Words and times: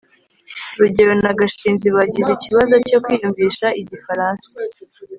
rugeyo 0.79 1.13
na 1.23 1.31
gashinzi 1.39 1.87
bagize 1.97 2.29
ikibazo 2.33 2.75
cyo 2.87 2.99
kwiyumvisha 3.03 3.67
igifaransa 3.81 4.49